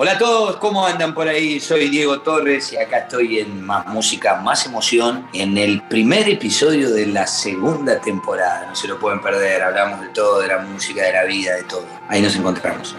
Hola 0.00 0.12
a 0.12 0.18
todos, 0.18 0.58
¿cómo 0.58 0.86
andan 0.86 1.12
por 1.12 1.26
ahí? 1.26 1.58
Soy 1.58 1.88
Diego 1.88 2.20
Torres 2.20 2.72
y 2.72 2.76
acá 2.76 2.98
estoy 2.98 3.40
en 3.40 3.66
Más 3.66 3.84
Música, 3.88 4.36
Más 4.36 4.64
Emoción, 4.64 5.28
en 5.32 5.58
el 5.58 5.82
primer 5.88 6.28
episodio 6.28 6.92
de 6.92 7.06
la 7.06 7.26
segunda 7.26 8.00
temporada. 8.00 8.66
No 8.68 8.76
se 8.76 8.86
lo 8.86 9.00
pueden 9.00 9.20
perder, 9.20 9.60
hablamos 9.60 10.00
de 10.00 10.10
todo, 10.10 10.38
de 10.38 10.46
la 10.46 10.58
música, 10.58 11.02
de 11.02 11.12
la 11.14 11.24
vida, 11.24 11.56
de 11.56 11.64
todo. 11.64 11.84
Ahí 12.06 12.22
nos 12.22 12.36
encontramos. 12.36 12.94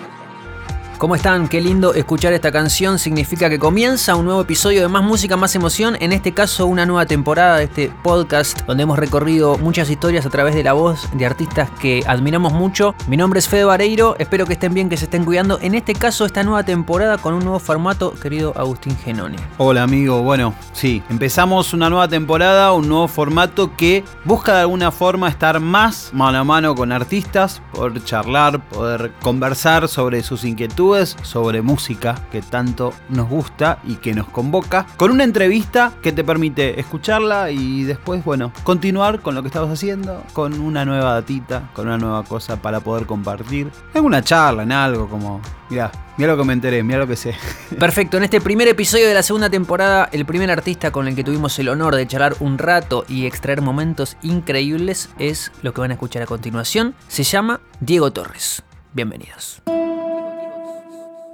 ¿Cómo 0.99 1.15
están? 1.15 1.47
Qué 1.47 1.61
lindo 1.61 1.93
escuchar 1.93 2.33
esta 2.33 2.51
canción. 2.51 2.99
Significa 2.99 3.49
que 3.49 3.57
comienza 3.57 4.17
un 4.17 4.25
nuevo 4.25 4.41
episodio 4.41 4.81
de 4.81 4.89
Más 4.89 5.01
Música, 5.01 5.37
Más 5.37 5.55
Emoción. 5.55 5.95
En 6.01 6.11
este 6.11 6.33
caso, 6.33 6.67
una 6.67 6.85
nueva 6.85 7.05
temporada 7.05 7.55
de 7.55 7.63
este 7.63 7.89
podcast 8.03 8.63
donde 8.67 8.83
hemos 8.83 8.99
recorrido 8.99 9.57
muchas 9.59 9.89
historias 9.89 10.25
a 10.25 10.29
través 10.29 10.55
de 10.55 10.63
la 10.63 10.73
voz 10.73 11.07
de 11.13 11.25
artistas 11.25 11.69
que 11.79 12.03
admiramos 12.05 12.51
mucho. 12.51 12.95
Mi 13.07 13.15
nombre 13.15 13.39
es 13.39 13.47
Fede 13.47 13.63
Vareiro. 13.63 14.17
Espero 14.19 14.45
que 14.45 14.51
estén 14.53 14.73
bien, 14.73 14.89
que 14.89 14.97
se 14.97 15.05
estén 15.05 15.23
cuidando. 15.23 15.57
En 15.61 15.73
este 15.73 15.93
caso, 15.93 16.25
esta 16.25 16.43
nueva 16.43 16.63
temporada 16.63 17.17
con 17.17 17.33
un 17.33 17.45
nuevo 17.45 17.59
formato, 17.59 18.11
querido 18.21 18.51
Agustín 18.57 18.97
Genoni. 18.97 19.37
Hola, 19.57 19.83
amigo. 19.83 20.21
Bueno, 20.21 20.53
sí, 20.73 21.01
empezamos 21.09 21.73
una 21.73 21.89
nueva 21.89 22.09
temporada, 22.09 22.73
un 22.73 22.89
nuevo 22.89 23.07
formato 23.07 23.73
que 23.77 24.03
busca 24.25 24.53
de 24.53 24.61
alguna 24.61 24.91
forma 24.91 25.29
estar 25.29 25.61
más 25.61 26.09
mano 26.11 26.39
a 26.39 26.43
mano 26.43 26.75
con 26.75 26.91
artistas, 26.91 27.61
poder 27.71 28.03
charlar, 28.03 28.67
poder 28.67 29.13
conversar 29.21 29.87
sobre 29.87 30.23
sus 30.23 30.43
inquietudes 30.43 30.88
sobre 30.89 31.61
música 31.61 32.19
que 32.31 32.41
tanto 32.41 32.93
nos 33.09 33.29
gusta 33.29 33.77
y 33.83 33.95
que 33.97 34.15
nos 34.15 34.27
convoca, 34.27 34.87
con 34.97 35.11
una 35.11 35.23
entrevista 35.23 35.91
que 36.01 36.11
te 36.11 36.23
permite 36.23 36.79
escucharla 36.79 37.51
y 37.51 37.83
después, 37.83 38.25
bueno, 38.25 38.51
continuar 38.63 39.19
con 39.19 39.35
lo 39.35 39.43
que 39.43 39.49
estabas 39.49 39.69
haciendo, 39.69 40.23
con 40.33 40.59
una 40.59 40.85
nueva 40.85 41.13
datita, 41.13 41.69
con 41.75 41.87
una 41.87 41.99
nueva 41.99 42.23
cosa 42.23 42.59
para 42.59 42.79
poder 42.79 43.05
compartir. 43.05 43.69
En 43.93 44.03
una 44.03 44.23
charla, 44.23 44.63
en 44.63 44.71
algo 44.71 45.07
como, 45.07 45.41
mira, 45.69 45.91
mira 46.17 46.31
lo 46.31 46.37
que 46.39 46.47
me 46.47 46.53
enteré, 46.53 46.81
mira 46.81 46.97
lo 46.97 47.07
que 47.07 47.15
sé. 47.15 47.35
Perfecto, 47.79 48.17
en 48.17 48.23
este 48.23 48.41
primer 48.41 48.67
episodio 48.67 49.07
de 49.07 49.13
la 49.13 49.21
segunda 49.21 49.51
temporada, 49.51 50.09
el 50.11 50.25
primer 50.25 50.49
artista 50.49 50.91
con 50.91 51.07
el 51.07 51.15
que 51.15 51.23
tuvimos 51.23 51.59
el 51.59 51.69
honor 51.69 51.95
de 51.95 52.07
charlar 52.07 52.35
un 52.39 52.57
rato 52.57 53.05
y 53.07 53.27
extraer 53.27 53.61
momentos 53.61 54.17
increíbles 54.23 55.09
es 55.19 55.51
lo 55.61 55.71
que 55.71 55.81
van 55.81 55.91
a 55.91 55.93
escuchar 55.93 56.23
a 56.23 56.25
continuación. 56.25 56.95
Se 57.07 57.21
llama 57.21 57.61
Diego 57.79 58.11
Torres. 58.11 58.63
Bienvenidos. 58.91 59.61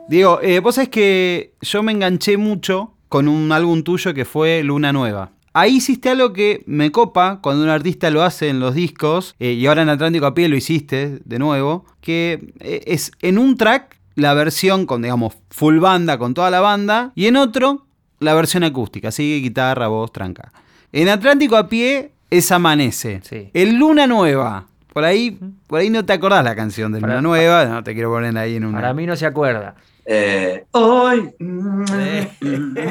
Diego, 0.08 0.40
eh, 0.44 0.60
vos 0.60 0.76
sabés 0.76 0.90
que 0.90 1.54
yo 1.62 1.82
me 1.82 1.92
enganché 1.92 2.38
mucho 2.38 2.94
con 3.10 3.28
un 3.28 3.52
álbum 3.52 3.82
tuyo 3.82 4.14
que 4.14 4.24
fue 4.24 4.62
Luna 4.64 4.94
Nueva. 4.94 5.32
Ahí 5.54 5.78
hiciste 5.78 6.10
algo 6.10 6.32
que 6.32 6.64
me 6.68 6.92
copa 6.92 7.40
cuando 7.42 7.64
un 7.64 7.70
artista 7.70 8.12
lo 8.12 8.22
hace 8.22 8.50
en 8.50 8.60
los 8.60 8.76
discos, 8.76 9.36
eh, 9.40 9.54
y 9.54 9.66
ahora 9.66 9.82
en 9.82 9.90
Atlántico 9.90 10.28
a 10.28 10.36
pie 10.36 10.48
lo 10.48 10.56
hiciste 10.56 11.22
de 11.26 11.40
nuevo, 11.40 11.86
que 12.02 12.54
eh, 12.60 12.84
es 12.86 13.12
en 13.22 13.40
un 13.40 13.58
track 13.58 13.98
la 14.14 14.36
versión 14.36 14.86
con, 14.86 15.02
digamos, 15.02 15.34
full 15.50 15.80
banda 15.80 16.20
con 16.20 16.36
toda 16.36 16.52
la 16.52 16.60
banda, 16.60 17.12
y 17.16 17.26
en 17.26 17.38
otro 17.38 17.88
la 18.20 18.36
versión 18.36 18.64
acústica, 18.64 19.12
sigue 19.12 19.38
guitarra, 19.38 19.88
voz, 19.88 20.12
tranca. 20.12 20.52
En 20.92 21.10
Atlántico 21.10 21.56
a 21.56 21.68
pie 21.68 22.12
es 22.30 22.52
Amanece. 22.52 23.22
Sí. 23.24 23.50
En 23.54 23.80
Luna 23.80 24.06
Nueva, 24.06 24.68
por 24.94 25.04
ahí, 25.04 25.40
por 25.68 25.80
ahí 25.80 25.90
no 25.90 26.06
te 26.06 26.14
acordás 26.14 26.44
la 26.44 26.56
canción 26.56 26.92
de 26.92 27.02
Luna 27.02 27.22
Nueva, 27.22 27.66
no 27.66 27.84
te 27.84 27.94
quiero 27.94 28.12
poner 28.12 28.38
ahí 28.38 28.58
en 28.58 28.66
un. 28.66 28.74
Para 28.74 28.94
mí 28.94 29.06
no 29.06 29.16
se 29.16 29.26
acuerda. 29.26 29.76
Eh, 30.08 30.64
hoy 30.72 31.34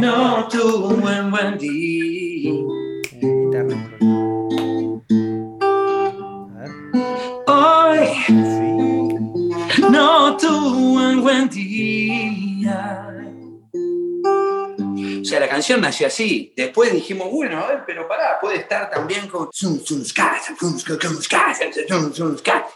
no 0.01 0.49
tuvo 0.49 0.89
un 0.89 1.01
buen, 1.01 1.31
buen 1.31 1.57
día. 1.59 2.51
Hoy 7.47 8.09
la 15.41 15.49
canción 15.49 15.81
nació 15.81 16.07
así. 16.07 16.53
Después 16.57 16.93
dijimos, 16.93 17.31
bueno, 17.31 17.59
a 17.59 17.69
ver, 17.69 17.83
pero 17.87 18.07
pará, 18.09 18.39
puede 18.41 18.59
estar 18.59 18.91
también 18.91 19.29
con... 19.29 19.49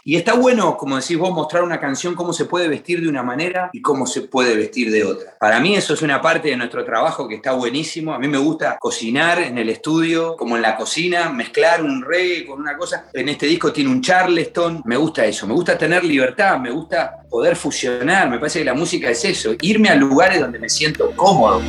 Y 0.03 0.15
está 0.15 0.33
bueno, 0.33 0.77
como 0.77 0.97
decís 0.99 1.17
vos, 1.17 1.31
mostrar 1.31 1.63
una 1.63 1.79
canción, 1.79 2.15
cómo 2.15 2.33
se 2.33 2.45
puede 2.45 2.67
vestir 2.67 3.01
de 3.01 3.09
una 3.09 3.23
manera 3.23 3.69
y 3.73 3.81
cómo 3.81 4.05
se 4.05 4.21
puede 4.21 4.55
vestir 4.55 4.91
de 4.91 5.03
otra. 5.03 5.35
Para 5.39 5.59
mí 5.59 5.75
eso 5.75 5.93
es 5.93 6.01
una 6.01 6.21
parte 6.21 6.49
de 6.49 6.57
nuestro 6.57 6.83
trabajo 6.83 7.27
que 7.27 7.35
está 7.35 7.53
buenísimo. 7.53 8.13
A 8.13 8.19
mí 8.19 8.27
me 8.27 8.37
gusta 8.37 8.77
cocinar 8.79 9.39
en 9.39 9.57
el 9.57 9.69
estudio, 9.69 10.35
como 10.35 10.55
en 10.55 10.61
la 10.61 10.75
cocina, 10.75 11.29
mezclar 11.29 11.83
un 11.83 12.03
reggae 12.03 12.45
con 12.45 12.59
una 12.59 12.77
cosa. 12.77 13.05
En 13.13 13.29
este 13.29 13.45
disco 13.45 13.71
tiene 13.71 13.89
un 13.89 14.01
charleston. 14.01 14.81
Me 14.85 14.97
gusta 14.97 15.25
eso, 15.25 15.47
me 15.47 15.53
gusta 15.53 15.77
tener 15.77 16.03
libertad, 16.03 16.57
me 16.59 16.71
gusta 16.71 17.23
poder 17.29 17.55
fusionar. 17.55 18.29
Me 18.29 18.39
parece 18.39 18.59
que 18.59 18.65
la 18.65 18.73
música 18.73 19.09
es 19.09 19.23
eso, 19.25 19.53
irme 19.61 19.89
a 19.89 19.95
lugares 19.95 20.39
donde 20.39 20.59
me 20.59 20.69
siento 20.69 21.11
cómodo. 21.15 21.61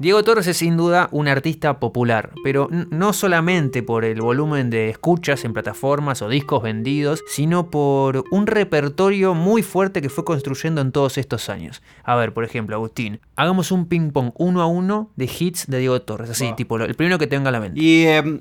Diego 0.00 0.22
Torres 0.22 0.46
es 0.46 0.58
sin 0.58 0.76
duda 0.76 1.08
un 1.10 1.26
artista 1.26 1.80
popular, 1.80 2.30
pero 2.44 2.68
no 2.70 3.12
solamente 3.12 3.82
por 3.82 4.04
el 4.04 4.20
volumen 4.20 4.70
de 4.70 4.90
escuchas 4.90 5.44
en 5.44 5.52
plataformas 5.52 6.22
o 6.22 6.28
discos 6.28 6.62
vendidos, 6.62 7.24
sino 7.26 7.68
por 7.68 8.22
un 8.30 8.46
repertorio 8.46 9.34
muy 9.34 9.64
fuerte 9.64 10.00
que 10.00 10.08
fue 10.08 10.24
construyendo 10.24 10.80
en 10.82 10.92
todos 10.92 11.18
estos 11.18 11.48
años. 11.48 11.82
A 12.04 12.14
ver, 12.14 12.32
por 12.32 12.44
ejemplo, 12.44 12.76
Agustín, 12.76 13.18
hagamos 13.34 13.72
un 13.72 13.86
ping-pong 13.86 14.30
uno 14.36 14.62
a 14.62 14.66
uno 14.66 15.10
de 15.16 15.24
hits 15.24 15.66
de 15.66 15.78
Diego 15.78 16.00
Torres, 16.00 16.30
así, 16.30 16.52
tipo 16.56 16.76
el 16.76 16.94
primero 16.94 17.18
que 17.18 17.26
tenga 17.26 17.48
a 17.48 17.52
la 17.52 17.58
mente. 17.58 17.80
Y 17.80 18.06
em, 18.06 18.40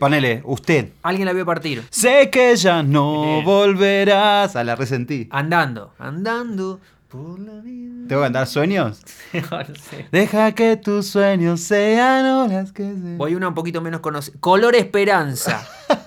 ponele, 0.00 0.42
usted. 0.46 0.88
Alguien 1.04 1.26
la 1.26 1.32
vio 1.32 1.46
partir. 1.46 1.84
Sé 1.90 2.28
que 2.28 2.56
ya 2.56 2.82
no 2.82 3.40
volverás. 3.42 4.56
A 4.56 4.64
la 4.64 4.74
resentí. 4.74 5.28
Andando, 5.30 5.92
andando. 6.00 6.80
Por 7.08 7.38
la 7.38 7.54
vida. 7.62 8.06
¿Tengo 8.06 8.20
que 8.20 8.26
cantar 8.26 8.46
sueños? 8.46 9.00
Deja 10.12 10.52
que 10.52 10.76
tus 10.76 11.06
sueños 11.06 11.60
sean 11.60 12.26
olas 12.26 12.70
que 12.72 12.82
se... 12.82 13.16
Voy 13.16 13.34
una 13.34 13.48
un 13.48 13.54
poquito 13.54 13.80
menos 13.80 14.00
conocida. 14.00 14.36
Color 14.40 14.74
Esperanza. 14.76 15.66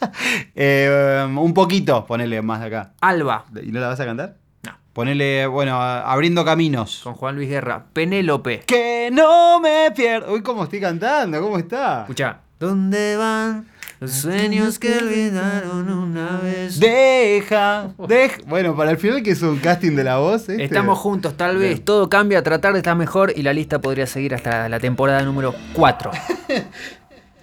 Eh, 0.54 1.28
un 1.36 1.54
poquito, 1.56 2.06
ponele 2.06 2.42
más 2.44 2.62
acá. 2.62 2.94
Alba. 3.02 3.46
¿Y 3.64 3.72
no 3.72 3.80
la 3.80 3.88
vas 3.88 4.00
a 4.00 4.06
cantar? 4.06 4.38
No. 4.64 4.74
Ponele, 4.94 5.48
bueno, 5.48 5.82
abriendo 5.82 6.46
caminos. 6.46 7.02
Con 7.04 7.16
Juan 7.16 7.36
Luis 7.36 7.50
Guerra. 7.50 7.86
Penélope. 7.92 8.60
Que 8.60 9.10
no 9.12 9.60
me 9.60 9.92
pierdo. 9.96 10.34
Uy, 10.34 10.44
¿cómo 10.44 10.66
estoy 10.66 10.80
cantando? 10.80 11.42
¿Cómo 11.42 11.58
está? 11.58 12.02
Escucha. 12.02 12.42
¿Dónde 12.60 13.18
van? 13.18 13.66
Los 14.02 14.14
sueños 14.14 14.80
que 14.80 14.98
olvidaron 14.98 15.88
una 15.92 16.40
vez. 16.40 16.80
Deja, 16.80 17.94
deja. 18.08 18.38
Bueno, 18.48 18.76
para 18.76 18.90
el 18.90 18.98
final 18.98 19.22
que 19.22 19.30
es 19.30 19.44
un 19.44 19.60
casting 19.60 19.96
de 19.96 20.04
la 20.04 20.18
voz. 20.18 20.50
Este. 20.50 20.64
Estamos 20.64 20.98
juntos, 20.98 21.38
tal 21.38 21.58
vez. 21.58 21.86
Todo 21.86 22.10
cambia, 22.10 22.42
tratar 22.42 22.74
de 22.74 22.80
estar 22.80 22.96
mejor 22.96 23.32
y 23.36 23.44
la 23.44 23.54
lista 23.54 23.80
podría 23.80 24.08
seguir 24.08 24.34
hasta 24.34 24.68
la 24.70 24.80
temporada 24.80 25.22
número 25.22 25.54
4. 25.74 26.10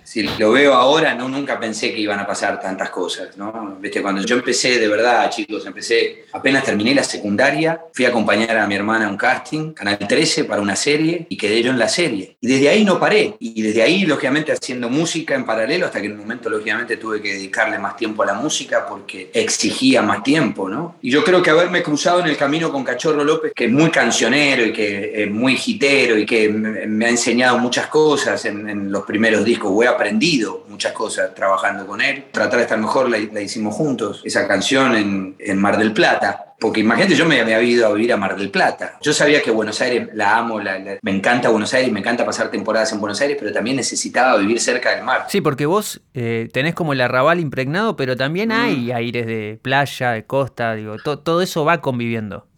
si 0.09 0.23
lo 0.23 0.53
veo 0.53 0.73
ahora, 0.73 1.15
no, 1.15 1.29
nunca 1.29 1.61
pensé 1.61 1.93
que 1.93 2.01
iban 2.01 2.19
a 2.19 2.27
pasar 2.27 2.59
tantas 2.59 2.89
cosas, 2.89 3.37
¿no? 3.37 3.77
¿Viste? 3.79 4.01
Cuando 4.01 4.23
yo 4.23 4.37
empecé, 4.37 4.79
de 4.79 4.89
verdad, 4.89 5.29
chicos, 5.29 5.67
empecé, 5.67 6.25
apenas 6.33 6.65
terminé 6.65 6.95
la 6.95 7.05
secundaria, 7.05 7.79
fui 7.93 8.07
a 8.07 8.09
acompañar 8.09 8.57
a 8.57 8.67
mi 8.67 8.75
hermana 8.75 9.07
a 9.07 9.11
un 9.11 9.19
casting, 9.19 9.75
Canal 9.75 9.99
13, 9.99 10.45
para 10.45 10.63
una 10.63 10.77
serie, 10.77 11.27
y 11.29 11.37
quedé 11.37 11.63
yo 11.63 11.73
en 11.73 11.79
la 11.79 11.91
serie. 11.91 12.39
Y 12.41 12.47
desde 12.47 12.71
ahí 12.71 12.87
no 12.87 12.99
paré, 12.99 13.37
y 13.39 13.61
desde 13.61 13.83
ahí, 13.83 14.07
lógicamente, 14.07 14.51
haciendo 14.51 14.89
música 14.89 15.35
en 15.35 15.45
paralelo, 15.45 15.85
hasta 15.85 16.01
que 16.01 16.07
en 16.07 16.13
un 16.13 16.21
momento, 16.21 16.49
lógicamente, 16.49 16.97
tuve 16.97 17.21
que 17.21 17.35
dedicarle 17.35 17.79
más 17.79 17.95
tiempo 17.95 18.23
a 18.23 18.27
la 18.27 18.35
música 18.35 18.87
porque 18.89 19.31
exigía 19.35 20.01
más 20.01 20.23
tiempo, 20.23 20.71
¿no? 20.71 20.97
Y 21.03 21.11
yo 21.11 21.23
creo 21.23 21.43
que 21.43 21.51
haberme 21.51 21.83
cruzado 21.83 22.21
en 22.21 22.29
el 22.29 22.37
camino 22.39 22.73
con 22.73 22.83
Cachorro 22.83 23.25
López, 23.25 23.53
que 23.55 23.67
es 23.67 23.71
muy 23.71 23.91
cancionero 23.91 24.65
y 24.65 24.73
que 24.73 25.25
es 25.25 25.31
muy 25.31 25.61
hitero 25.63 26.17
y 26.17 26.25
que 26.25 26.49
me 26.49 27.05
ha 27.05 27.11
enseñado 27.11 27.59
muchas 27.59 27.89
cosas 27.89 28.43
en, 28.47 28.71
en 28.71 28.91
los 28.91 29.05
primeros 29.05 29.45
discos, 29.45 29.71
voy 29.71 29.85
a 29.85 29.98
aprendido 29.99 30.65
muchas 30.69 30.93
cosas 30.93 31.35
trabajando 31.35 31.87
con 31.87 32.01
él. 32.01 32.27
Tratar 32.31 32.59
de 32.59 32.63
estar 32.63 32.79
mejor 32.79 33.11
la, 33.11 33.19
hicimos 33.19 33.75
juntos, 33.75 34.23
esa 34.25 34.47
canción 34.47 34.95
en, 34.95 35.37
en 35.39 35.59
Mar 35.59 35.77
del 35.77 35.93
Plata. 35.93 36.45
Porque 36.61 36.81
imagínate, 36.81 37.15
yo 37.15 37.25
me 37.25 37.41
había 37.41 37.63
ido 37.63 37.87
a 37.87 37.93
vivir 37.93 38.13
a 38.13 38.17
Mar 38.17 38.37
del 38.37 38.51
Plata. 38.51 38.99
Yo 39.01 39.13
sabía 39.13 39.43
que 39.43 39.51
Buenos 39.51 39.81
Aires 39.81 40.09
la 40.15 40.37
amo, 40.37 40.61
me 41.03 41.11
encanta 41.11 41.51
Buenos 41.51 41.73
Aires, 41.73 41.93
me 41.93 42.01
encanta 42.01 42.25
pasar 42.25 42.51
temporadas 42.51 42.93
en 42.93 43.01
Buenos 43.01 43.21
Aires, 43.21 43.37
pero 43.39 43.53
también 43.53 43.77
necesitaba 43.77 44.37
vivir 44.39 44.61
cerca 44.61 44.95
del 44.95 45.05
mar. 45.05 45.27
Sí, 45.29 45.41
porque 45.41 45.67
vos 45.67 46.01
eh, 46.15 46.49
tenés 46.53 46.75
como 46.75 46.93
el 46.93 47.01
arrabal 47.01 47.39
impregnado, 47.39 47.95
pero 47.95 48.17
también 48.17 48.51
hay 48.51 48.93
mm. 48.93 48.97
aires 48.97 49.27
de 49.27 49.61
playa, 49.63 50.13
de 50.13 50.25
costa, 50.25 50.75
digo, 50.75 50.97
todo 50.99 51.43
eso 51.43 51.65
va 51.65 51.81
conviviendo 51.81 52.49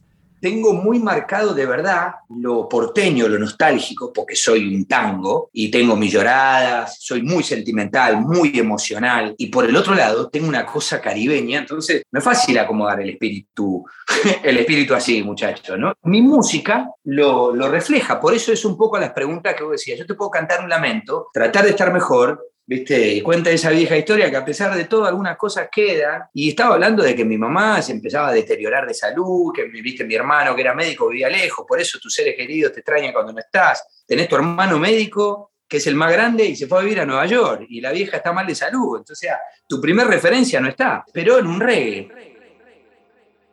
tengo 0.40 0.72
muy 0.72 0.98
marcado 0.98 1.54
de 1.54 1.66
verdad 1.66 2.14
lo 2.30 2.68
porteño, 2.68 3.28
lo 3.28 3.38
nostálgico, 3.38 4.12
porque 4.12 4.34
soy 4.34 4.74
un 4.74 4.86
tango 4.86 5.50
y 5.52 5.70
tengo 5.70 5.96
mis 5.96 6.12
lloradas, 6.12 6.96
soy 7.00 7.22
muy 7.22 7.42
sentimental, 7.42 8.20
muy 8.20 8.58
emocional. 8.58 9.34
Y 9.38 9.46
por 9.46 9.64
el 9.64 9.76
otro 9.76 9.94
lado, 9.94 10.28
tengo 10.28 10.48
una 10.48 10.64
cosa 10.66 11.00
caribeña, 11.00 11.60
entonces 11.60 12.02
no 12.10 12.18
es 12.18 12.24
fácil 12.24 12.58
acomodar 12.58 13.00
el 13.00 13.10
espíritu, 13.10 13.84
el 14.42 14.58
espíritu 14.58 14.94
así, 14.94 15.22
muchacho, 15.22 15.76
¿no? 15.76 15.92
Mi 16.02 16.22
música 16.22 16.88
lo, 17.04 17.54
lo 17.54 17.68
refleja, 17.68 18.20
por 18.20 18.34
eso 18.34 18.52
es 18.52 18.64
un 18.64 18.76
poco 18.76 18.98
las 18.98 19.12
preguntas 19.12 19.54
que 19.54 19.64
vos 19.64 19.72
decías. 19.72 19.98
Yo 19.98 20.06
te 20.06 20.14
puedo 20.14 20.30
cantar 20.30 20.62
un 20.62 20.70
lamento, 20.70 21.28
tratar 21.32 21.64
de 21.64 21.70
estar 21.70 21.92
mejor, 21.92 22.50
¿viste? 22.70 23.14
Y 23.14 23.20
cuenta 23.20 23.50
esa 23.50 23.70
vieja 23.70 23.96
historia 23.96 24.30
que 24.30 24.36
a 24.36 24.44
pesar 24.44 24.72
de 24.76 24.84
todo 24.84 25.04
algunas 25.04 25.36
cosas 25.36 25.68
quedan. 25.72 26.22
Y 26.32 26.50
estaba 26.50 26.74
hablando 26.74 27.02
de 27.02 27.16
que 27.16 27.24
mi 27.24 27.36
mamá 27.36 27.82
se 27.82 27.90
empezaba 27.90 28.28
a 28.28 28.32
deteriorar 28.32 28.86
de 28.86 28.94
salud, 28.94 29.52
que 29.52 29.64
viste 29.64 30.04
mi 30.04 30.14
hermano 30.14 30.54
que 30.54 30.60
era 30.60 30.72
médico 30.72 31.08
vivía 31.08 31.28
lejos, 31.28 31.66
por 31.66 31.80
eso 31.80 31.98
tus 32.00 32.14
seres 32.14 32.36
queridos 32.36 32.72
te 32.72 32.78
extrañan 32.78 33.12
cuando 33.12 33.32
no 33.32 33.40
estás. 33.40 34.04
Tenés 34.06 34.28
tu 34.28 34.36
hermano 34.36 34.78
médico 34.78 35.50
que 35.66 35.78
es 35.78 35.86
el 35.88 35.96
más 35.96 36.12
grande 36.12 36.44
y 36.44 36.54
se 36.54 36.68
fue 36.68 36.78
a 36.78 36.82
vivir 36.82 37.00
a 37.00 37.06
Nueva 37.06 37.26
York 37.26 37.66
y 37.68 37.80
la 37.80 37.90
vieja 37.90 38.18
está 38.18 38.32
mal 38.32 38.46
de 38.46 38.54
salud. 38.54 38.98
Entonces, 38.98 39.30
tu 39.66 39.80
primer 39.80 40.06
referencia 40.06 40.60
no 40.60 40.68
está, 40.68 41.04
pero 41.12 41.38
en 41.38 41.48
un 41.48 41.58
reggae. 41.58 42.08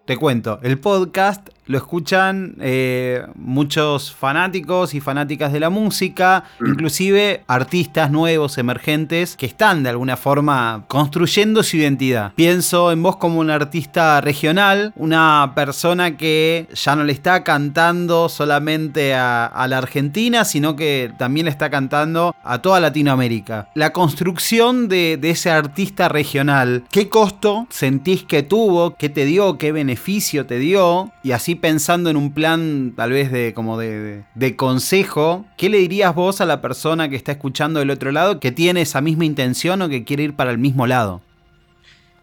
Te 0.06 0.16
cuento, 0.16 0.60
el 0.62 0.80
podcast 0.80 1.50
lo 1.68 1.78
escuchan 1.78 2.56
eh, 2.60 3.26
muchos 3.36 4.14
fanáticos 4.14 4.94
y 4.94 5.02
fanáticas 5.02 5.54
de 5.54 5.60
la 5.60 5.70
música, 5.70 6.46
mm. 6.60 6.68
inclusive 6.68 7.44
artistas 7.48 8.12
nuevos, 8.12 8.58
emergentes, 8.58 9.36
que 9.36 9.46
están 9.46 9.84
de 9.84 9.90
alguna 9.90 10.18
forma 10.18 10.86
construyendo 10.88 11.64
su 11.64 11.78
identidad. 11.78 12.34
Pienso 12.36 12.92
en 12.92 13.04
vos 13.04 13.18
como 13.18 13.40
un 13.40 13.50
artista 13.50 14.22
regional, 14.22 14.94
una 14.96 15.52
persona 15.56 16.18
que 16.18 16.68
ya 16.74 16.96
no 16.96 17.04
le 17.04 17.14
está 17.14 17.44
cantando 17.44 18.30
solamente 18.30 19.14
a, 19.14 19.66
la 19.68 19.80
Argentina, 19.80 20.46
sino 20.46 20.78
que 20.78 21.12
también 21.18 21.46
le 21.46 21.52
está 21.52 21.70
cantando 21.70 22.34
a 22.44 22.62
toda 22.62 22.80
Latinoamérica. 22.80 23.70
La 23.74 23.92
construcción 23.92 24.88
de, 24.88 25.20
ese 25.22 25.52
artista 25.52 26.08
regional, 26.08 26.86
¿qué 26.90 27.10
costo 27.10 27.68
sentís 27.70 28.24
que 28.24 28.44
tuvo? 28.44 28.96
¿Qué 28.96 29.10
te 29.10 29.26
dio? 29.26 29.58
¿Qué 29.58 29.74
beneficio 29.74 30.46
te 30.46 30.58
dio? 30.58 31.12
Y 31.22 31.32
así 31.32 31.56
pensando 31.58 32.10
en 32.10 32.18
un 32.18 32.32
plan 32.32 32.94
tal 32.96 33.12
vez 33.12 33.32
de 33.32 33.54
como 33.54 33.78
de, 33.78 34.24
consejo, 34.56 35.46
¿qué 35.58 35.70
le 35.70 35.80
dirías 35.80 36.16
vos 36.16 36.42
a 36.42 36.46
la 36.46 36.62
persona 36.62 37.10
que 37.10 37.16
está 37.16 37.34
escuchando 37.34 37.80
del 37.80 37.90
otro 37.90 38.12
lado 38.12 38.40
que 38.40 38.52
tiene 38.52 38.82
esa 38.82 39.02
misma 39.02 39.26
intención 39.26 39.82
o 39.82 39.90
que 39.90 40.04
quiere 40.04 40.24
ir 40.24 40.36
para 40.36 40.52
el 40.52 40.58
mismo 40.58 40.88
lado? 40.88 41.22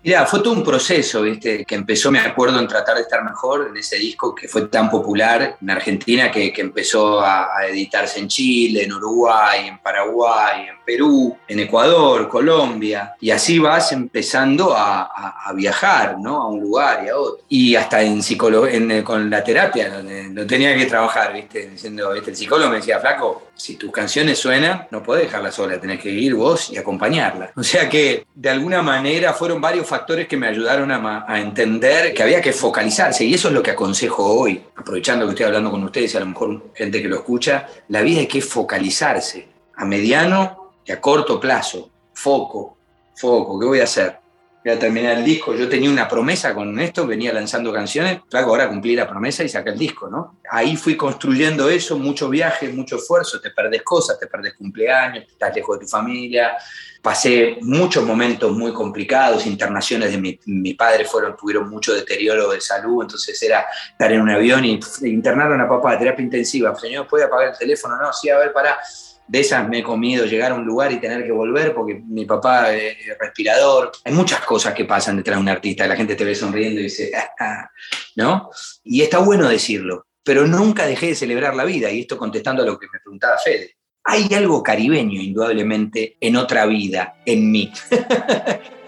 Mira, 0.04 0.26
fue 0.26 0.40
todo 0.40 0.52
un 0.52 0.62
proceso, 0.62 1.22
¿viste? 1.22 1.64
Que 1.64 1.74
empezó, 1.74 2.10
me 2.10 2.18
acuerdo, 2.18 2.60
en 2.60 2.68
tratar 2.68 2.96
de 2.96 3.02
estar 3.02 3.24
mejor 3.24 3.68
en 3.70 3.76
ese 3.78 3.96
disco 3.96 4.34
que 4.34 4.46
fue 4.48 4.68
tan 4.68 4.90
popular 4.90 5.56
en 5.58 5.70
Argentina, 5.70 6.30
que, 6.30 6.52
empezó 6.58 7.22
a, 7.22 7.66
editarse 7.66 8.20
en 8.20 8.28
Chile, 8.28 8.84
en 8.84 8.92
Uruguay, 8.92 9.66
en 9.66 9.78
Paraguay, 9.78 10.66
en 10.68 10.84
Perú, 10.84 11.34
en 11.48 11.60
Ecuador, 11.60 12.28
Colombia. 12.28 13.14
Y 13.18 13.30
así 13.30 13.58
vas 13.58 13.92
empezando 13.92 14.74
a, 14.76 15.10
viajar, 15.54 16.18
¿no? 16.18 16.42
A 16.42 16.48
un 16.48 16.60
lugar 16.60 17.04
y 17.06 17.08
a 17.08 17.16
otro. 17.16 17.44
Y 17.48 17.74
hasta 17.74 18.02
en 18.02 18.22
psicología, 18.22 19.02
con 19.02 19.30
la 19.30 19.42
terapia, 19.42 19.88
donde 19.88 20.24
no 20.28 20.46
tenía 20.46 20.76
que 20.76 20.84
trabajar, 20.84 21.32
¿viste? 21.32 21.70
Diciendo, 21.70 22.12
¿viste? 22.12 22.30
El 22.30 22.36
psicólogo 22.36 22.68
me 22.70 22.76
decía, 22.76 23.00
flaco, 23.00 23.44
si 23.54 23.76
tus 23.76 23.90
canciones 23.90 24.38
suenan, 24.38 24.86
no 24.90 25.02
podés 25.02 25.24
dejarla 25.24 25.50
sola, 25.50 25.80
tenés 25.80 26.00
que 26.00 26.10
ir 26.10 26.34
vos 26.34 26.70
y 26.70 26.76
acompañarla. 26.76 27.52
O 27.56 27.62
sea 27.62 27.88
que, 27.88 28.26
de 28.34 28.50
alguna 28.50 28.82
manera, 28.82 29.32
fueron 29.32 29.60
varios 29.60 29.86
factores 29.94 30.26
que 30.26 30.36
me 30.36 30.48
ayudaron 30.48 30.90
a, 30.90 31.40
entender 31.40 32.12
que 32.12 32.24
había 32.24 32.40
que 32.40 32.52
focalizarse 32.52 33.24
y 33.24 33.34
eso 33.34 33.46
es 33.46 33.54
lo 33.54 33.62
que 33.62 33.70
aconsejo 33.70 34.24
hoy, 34.24 34.60
aprovechando 34.74 35.24
que 35.24 35.30
estoy 35.30 35.46
hablando 35.46 35.70
con 35.70 35.84
ustedes 35.84 36.12
y 36.12 36.16
a 36.16 36.20
lo 36.20 36.26
mejor 36.26 36.72
gente 36.74 37.00
que 37.00 37.06
lo 37.06 37.14
escucha, 37.14 37.68
la 37.88 38.02
vida 38.02 38.18
hay 38.18 38.26
que 38.26 38.42
focalizarse 38.42 39.46
a 39.76 39.84
mediano 39.84 40.72
y 40.84 40.90
a 40.90 41.00
corto 41.00 41.38
plazo, 41.38 41.90
foco, 42.12 42.76
foco, 43.14 43.60
¿qué 43.60 43.66
voy 43.66 43.78
a 43.78 43.84
hacer? 43.84 44.18
Voy 44.64 44.72
a 44.72 44.78
terminar 44.78 45.18
el 45.18 45.24
disco. 45.24 45.54
Yo 45.54 45.68
tenía 45.68 45.90
una 45.90 46.08
promesa 46.08 46.54
con 46.54 46.78
esto, 46.80 47.06
venía 47.06 47.32
lanzando 47.32 47.72
canciones, 47.72 48.20
claro, 48.30 48.46
ahora 48.48 48.68
cumplí 48.68 48.96
la 48.96 49.06
promesa 49.06 49.44
y 49.44 49.48
saqué 49.48 49.70
el 49.70 49.78
disco, 49.78 50.08
¿no? 50.08 50.38
Ahí 50.50 50.76
fui 50.76 50.96
construyendo 50.96 51.68
eso, 51.68 51.98
mucho 51.98 52.30
viaje, 52.30 52.68
mucho 52.68 52.96
esfuerzo, 52.96 53.40
te 53.40 53.50
perdés 53.50 53.82
cosas, 53.82 54.18
te 54.18 54.26
perdés 54.26 54.54
cumpleaños, 54.54 55.24
estás 55.28 55.54
lejos 55.54 55.78
de 55.78 55.84
tu 55.84 55.90
familia. 55.90 56.56
Pasé 57.02 57.58
muchos 57.60 58.02
momentos 58.04 58.50
muy 58.52 58.72
complicados, 58.72 59.44
internaciones 59.44 60.10
de 60.10 60.16
mi, 60.16 60.40
mi 60.46 60.72
padre 60.72 61.04
fueron, 61.04 61.36
tuvieron 61.36 61.68
mucho 61.68 61.92
deterioro 61.92 62.48
de 62.50 62.62
salud, 62.62 63.02
entonces 63.02 63.42
era 63.42 63.66
estar 63.90 64.10
en 64.10 64.22
un 64.22 64.30
avión 64.30 64.64
y 64.64 64.80
internaron 65.02 65.60
a 65.60 65.68
papá, 65.68 65.98
terapia 65.98 66.24
intensiva. 66.24 66.74
Señor, 66.74 67.06
¿puede 67.06 67.24
apagar 67.24 67.50
el 67.50 67.58
teléfono? 67.58 67.98
No, 67.98 68.10
sí, 68.14 68.30
a 68.30 68.38
ver, 68.38 68.54
para 68.54 68.78
de 69.26 69.40
esas 69.40 69.68
me 69.68 69.78
he 69.78 69.82
comido 69.82 70.26
llegar 70.26 70.52
a 70.52 70.54
un 70.54 70.64
lugar 70.64 70.92
y 70.92 71.00
tener 71.00 71.24
que 71.24 71.32
volver 71.32 71.74
porque 71.74 71.94
mi 72.06 72.24
papá 72.24 72.74
es 72.74 72.96
respirador. 73.18 73.92
Hay 74.04 74.12
muchas 74.12 74.40
cosas 74.40 74.74
que 74.74 74.84
pasan 74.84 75.16
detrás 75.16 75.36
de 75.36 75.42
un 75.42 75.48
artista. 75.48 75.86
La 75.86 75.96
gente 75.96 76.14
te 76.14 76.24
ve 76.24 76.34
sonriendo 76.34 76.80
y 76.80 76.84
dice, 76.84 77.12
ah, 77.38 77.70
¿no? 78.16 78.50
Y 78.84 79.02
está 79.02 79.18
bueno 79.18 79.48
decirlo, 79.48 80.06
pero 80.22 80.46
nunca 80.46 80.86
dejé 80.86 81.08
de 81.08 81.14
celebrar 81.14 81.54
la 81.54 81.64
vida. 81.64 81.90
Y 81.90 82.00
esto 82.00 82.18
contestando 82.18 82.62
a 82.62 82.66
lo 82.66 82.78
que 82.78 82.86
me 82.92 83.00
preguntaba 83.00 83.38
Fede. 83.38 83.76
Hay 84.04 84.28
algo 84.34 84.62
caribeño, 84.62 85.20
indudablemente, 85.20 86.18
en 86.20 86.36
otra 86.36 86.66
vida, 86.66 87.16
en 87.24 87.50
mí. 87.50 87.72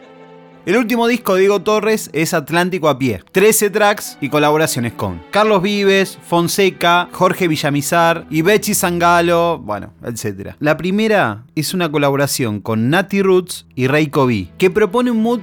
El 0.67 0.77
último 0.77 1.07
disco 1.07 1.35
de 1.35 1.43
Diego 1.43 1.63
Torres 1.63 2.11
es 2.13 2.35
Atlántico 2.35 2.89
a 2.89 2.99
pie. 2.99 3.21
13 3.31 3.71
tracks 3.71 4.19
y 4.21 4.31
colaboraciones 4.31 4.95
con 4.95 5.23
Carlos 5.31 5.63
Vives, 5.63 6.19
Fonseca, 6.27 7.09
Jorge 7.13 7.47
Villamizar, 7.47 8.27
Ibechi 8.31 8.75
Zangalo, 8.75 9.61
bueno, 9.61 9.93
etc. 10.03 10.57
La 10.59 10.77
primera 10.77 11.45
es 11.55 11.73
una 11.73 11.89
colaboración 11.93 12.61
con 12.61 12.91
Nati 12.91 13.23
Roots 13.23 13.65
y 13.77 13.87
Ray 13.87 14.09
Kobe, 14.09 14.49
que 14.59 14.69
propone 14.69 15.13
un 15.13 15.23
mood 15.23 15.39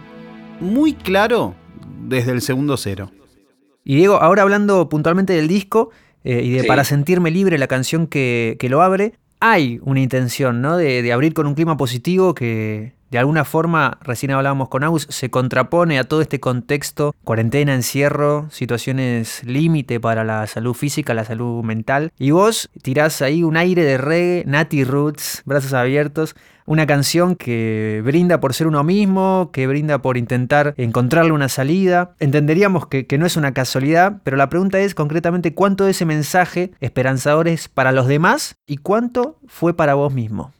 muy 0.60 0.92
claro 0.92 1.56
desde 2.02 2.34
el 2.34 2.42
segundo 2.42 2.76
cero. 2.76 3.10
Y 3.86 3.96
Diego, 3.96 4.22
ahora 4.22 4.42
hablando 4.42 4.90
puntualmente 4.90 5.32
del 5.32 5.48
disco 5.48 5.92
eh, 6.26 6.42
y 6.44 6.52
de 6.52 6.66
Para 6.66 6.84
sentirme 6.84 7.32
libre, 7.32 7.58
la 7.58 7.68
canción 7.68 8.08
que, 8.08 8.58
lo 8.70 8.82
abre, 8.82 9.14
hay 9.40 9.80
una 9.84 10.02
intención, 10.02 10.62
¿no? 10.62 10.76
De, 10.76 11.02
de 11.02 11.14
abrir 11.14 11.34
con 11.34 11.48
un 11.48 11.54
clima 11.56 11.78
positivo 11.78 12.36
que, 12.36 12.92
de 13.14 13.20
alguna 13.20 13.46
forma, 13.46 14.00
recién 14.02 14.32
hablábamos 14.32 14.70
con 14.70 14.84
Aus, 14.84 15.06
se 15.08 15.30
contrapone 15.30 16.00
a 16.00 16.04
todo 16.04 16.22
este 16.22 16.40
contexto, 16.40 17.16
cuarentena, 17.24 17.76
encierro, 17.76 18.48
situaciones 18.50 19.44
límite 19.44 20.00
para 20.00 20.24
la 20.24 20.48
salud 20.48 20.74
física, 20.74 21.14
la 21.14 21.24
salud 21.24 21.64
mental. 21.64 22.12
Y 22.18 22.32
vos 22.32 22.72
tirás 22.82 23.22
ahí 23.22 23.44
un 23.44 23.56
aire 23.56 23.84
de 23.84 24.00
reggae, 24.00 24.44
Natty 24.48 24.84
Roots, 24.84 25.44
brazos 25.46 25.74
abiertos, 25.74 26.36
una 26.66 26.88
canción 26.88 27.36
que 27.36 28.02
brinda 28.04 28.40
por 28.40 28.56
ser 28.56 28.66
uno 28.66 28.84
mismo, 28.84 29.52
que 29.54 29.68
brinda 29.68 30.02
por 30.02 30.18
intentar 30.18 30.74
encontrarle 30.78 31.34
una 31.34 31.50
salida. 31.50 32.16
Entenderíamos 32.20 32.88
que, 32.88 33.06
que, 33.06 33.20
no 33.20 33.28
es 33.28 33.38
una 33.38 33.54
casualidad, 33.54 34.22
pero 34.24 34.38
la 34.38 34.50
pregunta 34.50 34.80
es 34.80 34.96
concretamente 34.96 35.54
cuánto 35.54 35.86
de 35.86 35.92
ese 35.92 36.06
mensaje 36.06 36.72
esperanzador 36.80 37.48
es 37.48 37.68
para 37.68 37.92
los 37.92 38.08
demás 38.08 38.56
y 38.66 38.78
cuánto 38.78 39.38
fue 39.46 39.76
para 39.76 39.94
vos 39.94 40.12
mismo. 40.12 40.52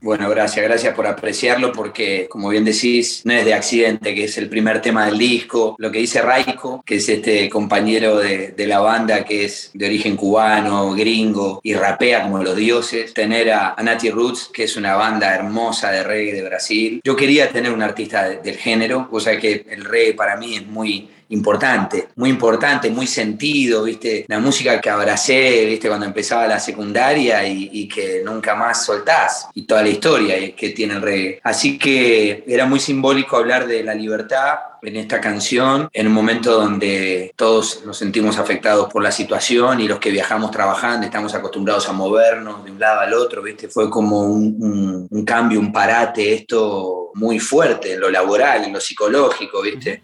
Bueno, 0.00 0.28
gracias, 0.28 0.64
gracias 0.64 0.94
por 0.94 1.06
apreciarlo 1.06 1.72
porque, 1.72 2.28
como 2.28 2.50
bien 2.50 2.64
decís, 2.64 3.22
no 3.24 3.32
es 3.32 3.44
de 3.44 3.54
accidente, 3.54 4.14
que 4.14 4.24
es 4.24 4.36
el 4.36 4.48
primer 4.48 4.82
tema 4.82 5.06
del 5.06 5.16
disco. 5.16 5.74
Lo 5.78 5.90
que 5.90 5.98
dice 5.98 6.20
Raiko, 6.20 6.82
que 6.84 6.96
es 6.96 7.08
este 7.08 7.48
compañero 7.48 8.18
de, 8.18 8.54
la 8.66 8.80
banda 8.80 9.24
que 9.24 9.46
es 9.46 9.70
de 9.72 9.86
origen 9.86 10.16
cubano, 10.16 10.92
gringo 10.92 11.60
y 11.62 11.74
rapea 11.74 12.24
como 12.24 12.42
los 12.42 12.54
dioses. 12.54 13.14
Tener 13.14 13.50
a, 13.52 13.74
Nati 13.82 14.10
Roots, 14.10 14.50
que 14.52 14.64
es 14.64 14.76
una 14.76 14.96
banda 14.96 15.34
hermosa 15.34 15.90
de 15.90 16.02
reggae 16.02 16.34
de 16.34 16.42
Brasil. 16.42 17.00
Yo 17.02 17.16
quería 17.16 17.50
tener 17.50 17.72
un 17.72 17.82
artista 17.82 18.28
del 18.28 18.56
género, 18.56 19.08
o 19.10 19.18
sea 19.18 19.38
que 19.38 19.64
el 19.70 19.84
reggae 19.84 20.14
para 20.14 20.36
mí 20.36 20.56
es 20.56 20.66
muy 20.66 21.08
importante, 21.30 22.08
muy 22.16 22.30
importante, 22.30 22.90
muy 22.90 23.06
sentido, 23.06 23.84
¿viste? 23.84 24.24
La 24.28 24.38
música 24.38 24.80
que 24.80 24.90
abracé, 24.90 25.64
¿viste? 25.66 25.88
Cuando 25.88 26.06
empezaba 26.06 26.46
la 26.46 26.60
secundaria 26.60 27.46
y, 27.46 27.86
que 27.88 28.22
nunca 28.24 28.54
más 28.54 28.84
soltás, 28.84 29.48
y 29.54 29.62
toda 29.62 29.82
la 29.82 29.88
historia 29.88 30.54
que 30.54 30.70
tiene 30.70 30.94
el 30.94 31.02
reggae. 31.02 31.40
Así 31.42 31.78
que 31.78 32.44
era 32.46 32.66
muy 32.66 32.80
simbólico 32.80 33.36
hablar 33.36 33.66
de 33.66 33.82
la 33.82 33.94
libertad 33.94 34.54
en 34.82 34.96
esta 34.96 35.20
canción, 35.20 35.88
en 35.92 36.06
un 36.06 36.12
momento 36.12 36.52
donde 36.52 37.32
todos 37.36 37.82
nos 37.84 37.96
sentimos 37.96 38.38
afectados 38.38 38.92
por 38.92 39.02
la 39.02 39.10
situación 39.10 39.80
y 39.80 39.88
los 39.88 39.98
que 39.98 40.10
viajamos 40.10 40.50
trabajando 40.50 41.06
estamos 41.06 41.34
acostumbrados 41.34 41.88
a 41.88 41.92
movernos 41.92 42.64
de 42.64 42.72
un 42.72 42.78
lado 42.78 43.00
al 43.00 43.14
otro, 43.14 43.42
¿viste? 43.42 43.68
Fue 43.68 43.88
como 43.88 44.22
un, 44.22 45.06
un 45.10 45.24
cambio, 45.24 45.58
un 45.58 45.72
parate, 45.72 46.34
esto 46.34 47.10
muy 47.14 47.38
fuerte 47.38 47.94
en 47.94 48.00
lo 48.00 48.10
laboral, 48.10 48.64
en 48.64 48.72
lo 48.72 48.80
psicológico, 48.80 49.62
¿viste? 49.62 50.02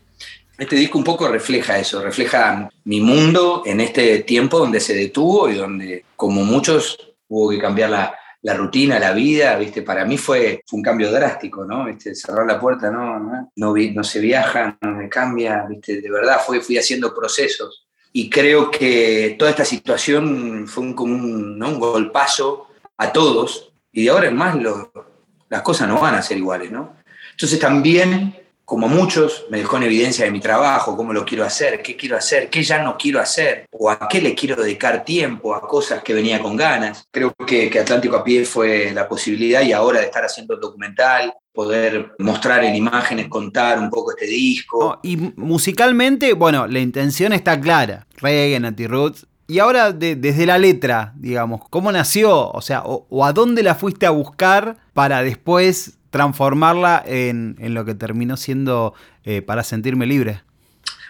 Este 0.58 0.76
disco 0.76 0.98
un 0.98 1.04
poco 1.04 1.28
refleja 1.28 1.78
eso, 1.78 2.02
refleja 2.02 2.68
mi 2.84 3.00
mundo 3.00 3.62
en 3.64 3.80
este 3.80 4.20
tiempo 4.20 4.58
donde 4.58 4.80
se 4.80 4.94
detuvo 4.94 5.48
y 5.48 5.54
donde, 5.54 6.04
como 6.14 6.44
muchos, 6.44 6.98
hubo 7.28 7.50
que 7.50 7.58
cambiar 7.58 7.90
la, 7.90 8.54
rutina, 8.54 8.98
la 8.98 9.12
vida, 9.12 9.56
¿viste? 9.56 9.82
Para 9.82 10.04
mí 10.04 10.18
fue, 10.18 10.62
un 10.72 10.82
cambio 10.82 11.10
drástico, 11.10 11.64
¿no? 11.64 11.86
¿Viste? 11.86 12.14
Cerrar 12.14 12.46
la 12.46 12.60
puerta, 12.60 12.90
no, 12.90 13.18
no, 13.18 13.50
no, 13.56 14.04
se 14.04 14.20
viaja, 14.20 14.76
no 14.80 15.00
se 15.00 15.08
cambia, 15.08 15.64
¿viste? 15.68 16.00
De 16.00 16.10
verdad 16.10 16.40
fue, 16.44 16.60
fui 16.60 16.76
haciendo 16.76 17.14
procesos. 17.14 17.86
Y 18.12 18.28
creo 18.28 18.70
que 18.70 19.36
toda 19.38 19.50
esta 19.50 19.64
situación 19.64 20.66
fue 20.68 20.84
un, 20.84 20.92
como 20.92 21.14
un, 21.14 21.62
un 21.62 21.80
golpazo 21.80 22.68
a 22.98 23.10
todos, 23.10 23.72
y 23.90 24.04
de 24.04 24.10
ahora 24.10 24.28
en 24.28 24.36
más 24.36 24.56
las 25.48 25.62
cosas 25.62 25.88
no 25.88 25.98
van 25.98 26.14
a 26.14 26.22
ser 26.22 26.36
iguales, 26.36 26.70
¿no? 26.70 26.96
Entonces 27.32 27.58
también 27.58 28.41
como 28.72 28.88
muchos, 28.88 29.44
me 29.50 29.58
dejó 29.58 29.76
en 29.76 29.82
evidencia 29.82 30.24
de 30.24 30.30
mi 30.30 30.40
trabajo, 30.40 30.96
cómo 30.96 31.12
lo 31.12 31.26
quiero 31.26 31.44
hacer, 31.44 31.82
qué 31.82 31.94
quiero 31.94 32.16
hacer, 32.16 32.48
qué 32.48 32.62
ya 32.62 32.82
no 32.82 32.96
quiero 32.96 33.20
hacer, 33.20 33.66
o 33.70 33.90
a 33.90 34.08
qué 34.08 34.22
le 34.22 34.34
quiero 34.34 34.56
dedicar 34.62 35.04
tiempo, 35.04 35.54
a 35.54 35.60
cosas 35.60 36.02
que 36.02 36.14
venía 36.14 36.40
con 36.40 36.56
ganas. 36.56 37.06
Creo 37.10 37.34
que, 37.34 37.70
Atlántico 37.78 38.16
a 38.16 38.24
pie 38.24 38.46
fue 38.46 38.90
la 38.94 39.06
posibilidad 39.06 39.60
y 39.60 39.74
ahora 39.74 40.00
de 40.00 40.06
estar 40.06 40.24
haciendo 40.24 40.54
el 40.54 40.60
documental, 40.60 41.34
poder 41.52 42.12
mostrar 42.18 42.64
en 42.64 42.74
imágenes, 42.74 43.28
contar 43.28 43.78
un 43.78 43.90
poco 43.90 44.12
este 44.12 44.24
disco. 44.24 44.98
y 45.02 45.18
musicalmente, 45.36 46.32
bueno, 46.32 46.66
la 46.66 46.78
intención 46.78 47.34
está 47.34 47.60
clara, 47.60 48.06
reggae, 48.22 48.56
anti-roots, 48.56 49.26
y 49.48 49.58
ahora 49.58 49.92
desde 49.92 50.46
la 50.46 50.56
letra, 50.56 51.12
digamos, 51.16 51.60
¿cómo 51.68 51.92
nació? 51.92 52.48
O 52.52 52.62
sea, 52.62 52.84
o, 52.86 53.22
a 53.22 53.34
dónde 53.34 53.62
la 53.62 53.74
fuiste 53.74 54.06
a 54.06 54.10
buscar 54.10 54.78
para 54.94 55.22
después 55.22 55.98
transformarla 56.12 57.02
en, 57.06 57.56
lo 57.74 57.84
que 57.86 57.94
terminó 57.94 58.36
siendo 58.36 58.94
eh, 59.24 59.40
para 59.40 59.64
sentirme 59.64 60.06
libre? 60.06 60.42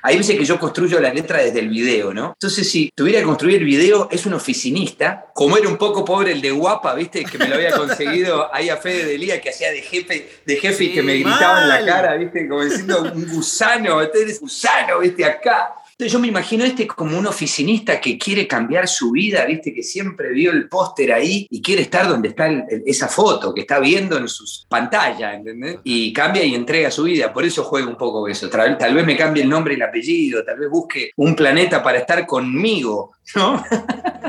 Ahí 0.04 0.18
dice 0.18 0.36
que 0.36 0.44
yo 0.44 0.58
construyo 0.58 0.98
la 1.00 1.12
letra 1.12 1.38
desde 1.38 1.60
el 1.60 1.68
video, 1.68 2.12
¿no? 2.12 2.32
Entonces, 2.34 2.68
si 2.68 2.90
tuviera 2.94 3.20
que 3.20 3.24
construir 3.24 3.58
el 3.58 3.64
video, 3.64 4.08
es 4.10 4.26
un 4.26 4.34
oficinista. 4.34 5.26
Como 5.32 5.56
era 5.56 5.68
un 5.68 5.76
poco 5.76 6.04
pobre 6.04 6.32
el 6.32 6.40
de 6.40 6.50
Guapa, 6.50 6.94
¿viste? 6.94 7.24
Que 7.24 7.38
me 7.38 7.48
lo 7.48 7.54
había 7.54 7.70
conseguido 7.76 8.52
ahí 8.52 8.68
a 8.68 8.76
Fede 8.76 9.04
Delía, 9.04 9.40
que 9.40 9.50
hacía 9.50 9.70
de 9.70 9.80
jefe, 9.80 10.28
de 10.44 10.56
jefe 10.56 10.84
y 10.84 10.92
que 10.92 11.02
me 11.02 11.14
gritaba 11.14 11.62
en 11.62 11.68
la 11.68 11.84
cara, 11.84 12.16
¿viste? 12.16 12.48
Como 12.48 12.64
diciendo 12.64 13.12
un 13.14 13.28
gusano, 13.28 14.00
este 14.00 14.22
eres 14.22 14.40
gusano, 14.40 14.98
¿viste? 15.00 15.24
Acá 15.24 15.74
yo 15.98 16.18
me 16.18 16.28
imagino 16.28 16.64
este 16.64 16.86
como 16.86 17.18
un 17.18 17.26
oficinista 17.26 18.00
que 18.00 18.18
quiere 18.18 18.46
cambiar 18.46 18.88
su 18.88 19.12
vida, 19.12 19.44
viste, 19.44 19.72
que 19.72 19.82
siempre 19.82 20.30
vio 20.30 20.50
el 20.52 20.68
póster 20.68 21.12
ahí 21.12 21.46
y 21.50 21.62
quiere 21.62 21.82
estar 21.82 22.08
donde 22.08 22.28
está 22.28 22.48
esa 22.86 23.08
foto 23.08 23.54
que 23.54 23.62
está 23.62 23.78
viendo 23.78 24.18
en 24.18 24.28
sus 24.28 24.66
pantallas, 24.68 25.34
¿entendés? 25.34 25.78
Y 25.84 26.12
cambia 26.12 26.44
y 26.44 26.54
entrega 26.54 26.90
su 26.90 27.04
vida, 27.04 27.32
por 27.32 27.44
eso 27.44 27.64
juega 27.64 27.88
un 27.88 27.96
poco 27.96 28.28
eso. 28.28 28.48
Tal 28.48 28.94
vez 28.94 29.06
me 29.06 29.16
cambie 29.16 29.42
el 29.42 29.48
nombre 29.48 29.74
y 29.74 29.76
el 29.76 29.82
apellido, 29.82 30.44
tal 30.44 30.58
vez 30.58 30.70
busque 30.70 31.10
un 31.16 31.34
planeta 31.34 31.82
para 31.82 31.98
estar 31.98 32.26
conmigo, 32.26 33.12
¿no? 33.34 33.62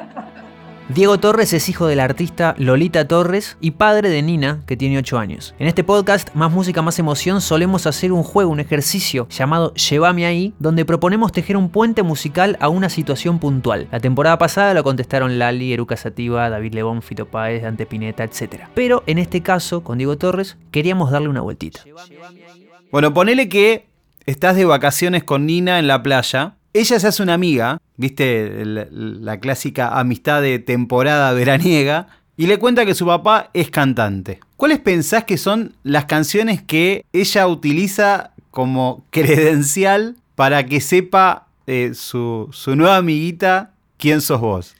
Diego 0.90 1.18
Torres 1.18 1.54
es 1.54 1.70
hijo 1.70 1.88
del 1.88 2.02
artista 2.02 2.56
Lolita 2.58 3.08
Torres 3.08 3.58
y 3.62 3.72
padre 3.72 4.10
de 4.10 4.22
Nina, 4.22 4.64
que 4.66 4.76
tiene 4.76 4.98
8 4.98 5.18
años. 5.18 5.56
En 5.58 5.68
este 5.68 5.86
podcast, 5.86 6.36
Más 6.36 6.52
Música, 6.52 6.82
Más 6.82 7.00
Emoción, 7.00 7.40
solemos 7.40 7.88
hacer 7.88 8.12
un 8.12 8.22
juego, 8.22 8.52
un 8.52 8.60
ejercicio 8.60 9.26
llamado 9.30 9.74
Llévame 9.76 10.26
ahí, 10.26 10.54
donde 10.60 10.84
proponemos 10.84 11.32
tejer 11.32 11.56
un 11.56 11.70
puente 11.70 12.04
musical 12.04 12.58
a 12.60 12.68
una 12.68 12.90
situación 12.90 13.40
puntual. 13.40 13.88
La 13.92 14.02
temporada 14.02 14.38
pasada 14.38 14.74
lo 14.74 14.84
contestaron 14.84 15.40
Lali, 15.40 15.72
Eruca 15.72 15.96
Sativa, 15.96 16.50
David 16.50 16.74
Lebón, 16.74 17.02
Fito 17.02 17.28
Páez, 17.28 17.64
Dante 17.64 17.86
Pineta, 17.86 18.26
etc. 18.26 18.66
Pero 18.76 19.04
en 19.08 19.20
este 19.20 19.42
caso, 19.42 19.86
con 19.86 19.98
Diego 19.98 20.18
Torres, 20.18 20.58
queríamos 20.72 21.12
darle 21.12 21.30
una 21.30 21.42
vueltita. 21.42 21.80
Bueno, 22.92 23.14
ponele 23.14 23.48
que 23.48 23.88
estás 24.26 24.58
de 24.58 24.66
vacaciones 24.66 25.24
con 25.24 25.46
Nina 25.46 25.80
en 25.80 25.88
la 25.88 26.04
playa 26.04 26.58
ella 26.76 27.00
se 27.00 27.08
hace 27.08 27.22
una 27.22 27.36
amiga, 27.36 27.78
viste, 27.98 28.64
la, 28.66 29.40
clásica 29.40 30.00
amistad 30.00 30.42
de 30.42 30.60
temporada 30.60 31.32
veraniega, 31.34 32.08
y 32.36 32.48
le 32.48 32.58
cuenta 32.58 32.86
que 32.86 32.96
su 32.96 33.06
papá 33.06 33.50
es 33.54 33.70
cantante. 33.70 34.40
¿Cuáles 34.58 34.80
pensás 34.80 35.24
que 35.24 35.38
son 35.38 35.76
las 35.84 36.06
canciones 36.06 36.62
que 36.62 37.06
ella 37.14 37.48
utiliza 37.48 38.32
como 38.50 39.06
credencial 39.12 40.16
para 40.36 40.66
que 40.66 40.82
sepa 40.82 41.48
eh, 41.68 41.92
su, 41.94 42.50
su 42.52 42.76
nueva 42.76 42.98
amiguita 42.98 43.72
quién 43.98 44.22
sos 44.22 44.42
vos? 44.42 44.76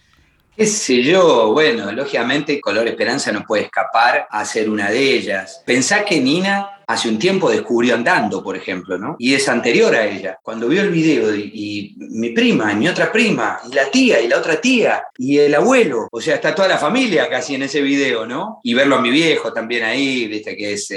¿Qué 0.56 0.68
sé 0.68 1.02
yo? 1.02 1.52
Bueno, 1.52 1.92
lógicamente 1.92 2.62
Color 2.62 2.88
Esperanza 2.88 3.32
no 3.32 3.44
puede 3.44 3.64
escapar 3.64 4.28
a 4.30 4.46
ser 4.46 4.70
una 4.70 4.92
de 4.92 5.16
ellas. 5.16 5.64
Pensá 5.66 6.06
que 6.06 6.22
Nina 6.22 6.84
hace 6.86 7.10
un 7.10 7.18
tiempo 7.18 7.50
descubrió 7.50 7.96
Andando, 7.96 8.44
por 8.44 8.56
ejemplo, 8.56 9.00
¿no? 9.00 9.16
Y 9.18 9.34
es 9.34 9.50
anterior 9.50 9.96
a 9.96 10.06
ella. 10.06 10.38
Cuando 10.44 10.68
vio 10.68 10.84
el 10.84 10.92
video 10.92 11.34
y, 11.36 11.96
mi 11.98 12.30
prima 12.30 12.72
y 12.72 12.76
mi 12.76 12.88
otra 12.88 13.12
prima 13.12 13.62
y 13.68 13.74
la 13.74 13.90
tía 13.90 14.22
y 14.22 14.28
la 14.28 14.38
otra 14.38 14.62
tía 14.62 15.04
y 15.18 15.40
el 15.40 15.56
abuelo, 15.56 16.08
o 16.12 16.22
sea, 16.22 16.36
está 16.36 16.54
toda 16.54 16.68
la 16.68 16.78
familia 16.78 17.28
casi 17.30 17.56
en 17.56 17.64
ese 17.64 17.82
video, 17.82 18.28
¿no? 18.28 18.60
Y 18.62 18.76
verlo 18.76 18.98
a 18.98 19.02
mi 19.02 19.10
viejo 19.10 19.52
también 19.52 19.84
ahí, 19.84 20.28
viste 20.28 20.56
que 20.56 20.74
es... 20.74 20.90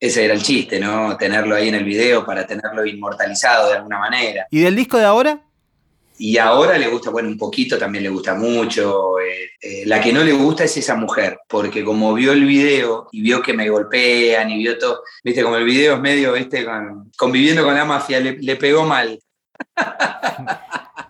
Ese 0.00 0.24
era 0.24 0.34
el 0.34 0.42
chiste, 0.42 0.78
¿no? 0.80 1.16
Tenerlo 1.16 1.54
ahí 1.54 1.68
en 1.68 1.76
el 1.76 1.84
video 1.84 2.26
para 2.26 2.46
tenerlo 2.46 2.84
inmortalizado 2.84 3.70
de 3.70 3.76
alguna 3.76 3.98
manera. 3.98 4.46
¿Y 4.50 4.60
del 4.60 4.76
disco 4.76 4.98
de 4.98 5.04
ahora? 5.04 5.40
Y 6.16 6.38
ahora 6.38 6.78
le 6.78 6.88
gusta, 6.88 7.10
bueno, 7.10 7.28
un 7.28 7.36
poquito 7.36 7.76
también 7.76 8.04
le 8.04 8.10
gusta 8.10 8.34
mucho. 8.34 9.18
Eh, 9.18 9.50
eh, 9.60 9.82
la 9.86 10.00
que 10.00 10.12
no 10.12 10.22
le 10.22 10.32
gusta 10.32 10.64
es 10.64 10.76
esa 10.76 10.94
mujer, 10.94 11.40
porque 11.48 11.84
como 11.84 12.14
vio 12.14 12.32
el 12.32 12.44
video 12.44 13.08
y 13.10 13.20
vio 13.20 13.42
que 13.42 13.52
me 13.52 13.68
golpean 13.68 14.50
y 14.50 14.58
vio 14.58 14.78
todo, 14.78 15.02
viste, 15.24 15.42
como 15.42 15.56
el 15.56 15.64
video 15.64 15.94
es 15.94 16.00
medio, 16.00 16.32
viste, 16.32 16.64
conviviendo 17.16 17.64
con 17.64 17.74
la 17.74 17.84
mafia, 17.84 18.20
le, 18.20 18.56
pegó 18.56 18.84
mal. 18.84 19.18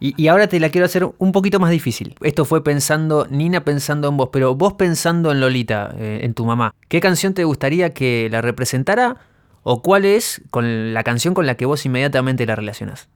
Y, 0.00 0.28
ahora 0.28 0.48
te 0.48 0.60
la 0.60 0.68
quiero 0.68 0.84
hacer 0.84 1.08
un 1.16 1.32
poquito 1.32 1.60
más 1.60 1.70
difícil. 1.70 2.14
Esto 2.20 2.44
fue 2.44 2.62
pensando, 2.62 3.26
Nina 3.30 3.64
pensando 3.64 4.08
en 4.08 4.16
vos, 4.18 4.28
pero 4.32 4.54
vos 4.54 4.74
pensando 4.74 5.32
en 5.32 5.40
Lolita, 5.40 5.94
eh, 5.98 6.20
en 6.22 6.34
tu 6.34 6.44
mamá. 6.44 6.74
¿Qué 6.88 7.00
canción 7.00 7.32
te 7.32 7.44
gustaría 7.44 7.94
que 7.94 8.28
la 8.30 8.42
representara? 8.42 9.16
¿O 9.62 9.80
cuál 9.80 10.04
es 10.04 10.42
con 10.50 10.92
la 10.92 11.04
canción 11.04 11.32
con 11.32 11.46
la 11.46 11.56
que 11.56 11.64
vos 11.64 11.86
inmediatamente 11.86 12.44
la 12.44 12.54
relacionás? 12.54 13.08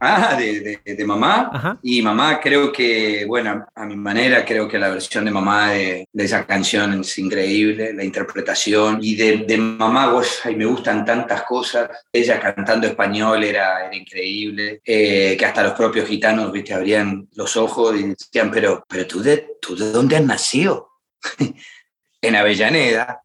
Ah, 0.00 0.36
de, 0.36 1.04
mamá. 1.04 1.78
Y 1.82 2.02
mamá 2.02 2.40
creo 2.40 2.72
que, 2.72 3.24
bueno, 3.26 3.66
a 3.74 3.84
mi 3.84 3.96
manera, 3.96 4.44
creo 4.44 4.68
que 4.68 4.78
la 4.78 4.90
versión 4.90 5.24
de 5.24 5.30
mamá 5.30 5.72
de, 5.72 6.06
esa 6.14 6.46
canción 6.46 7.00
es 7.00 7.18
increíble, 7.18 7.92
la 7.92 8.04
interpretación. 8.04 8.98
Y 9.02 9.16
de, 9.16 9.56
mamá, 9.56 10.10
vos, 10.12 10.40
ay, 10.44 10.54
me 10.56 10.66
gustan 10.66 11.04
tantas 11.04 11.42
cosas. 11.42 11.90
Ella 12.12 12.38
cantando 12.38 12.86
español 12.86 13.42
era, 13.42 13.86
era 13.86 13.96
increíble. 13.96 14.80
Eh, 14.84 15.36
que 15.38 15.44
hasta 15.44 15.62
los 15.62 15.72
propios 15.72 16.08
gitanos, 16.08 16.52
viste, 16.52 16.74
abrían 16.74 17.28
los 17.34 17.56
ojos 17.56 17.96
y 17.98 18.04
decían, 18.04 18.50
pero, 18.50 18.84
pero 18.88 19.06
tú, 19.06 19.20
de, 19.20 19.56
¿tú 19.60 19.76
de 19.76 19.90
dónde 19.90 20.16
has 20.16 20.24
nacido? 20.24 20.90
en 22.22 22.36
Avellaneda. 22.36 23.22